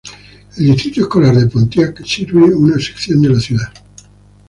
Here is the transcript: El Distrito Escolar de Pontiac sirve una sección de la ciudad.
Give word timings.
El 0.57 0.65
Distrito 0.65 1.01
Escolar 1.01 1.35
de 1.35 1.45
Pontiac 1.45 2.03
sirve 2.03 2.41
una 2.55 2.73
sección 2.79 3.21
de 3.21 3.29
la 3.29 3.39
ciudad. 3.39 3.71